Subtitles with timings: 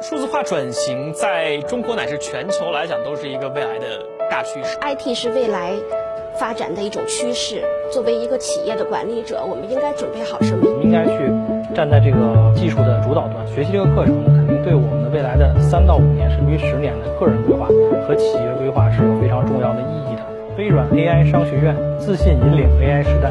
[0.00, 3.84] 数字化转型在中国乃至全球来讲都是一个未来的
[4.30, 4.78] 大趋势。
[4.80, 5.72] It 是未来
[6.38, 10.64] 发展的一种趋势作为一个企业的管理者我们应该准备好什么？
[10.84, 17.66] 应该去站在这个技术的主导端学习这个课程肯定对我们的未来的三到五年甚至于十年的个人规划
[18.06, 20.22] 和企业规划是有非常重要的意义的。
[20.56, 23.27] 微软 ai 商学院自信引领 ai 时代